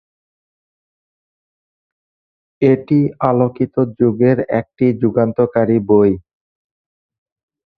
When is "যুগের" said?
3.97-4.37